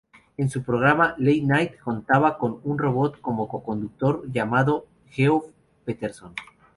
En 0.35 0.49
su 0.49 0.63
programa 0.63 1.13
"late 1.19 1.43
night" 1.43 1.77
contaba 1.79 2.39
con 2.39 2.59
un 2.63 2.79
robot 2.79 3.21
como 3.21 3.47
co-conductor 3.47 4.23
llamado 4.31 4.87
Geoff 5.11 5.45
Peterson. 5.85 6.33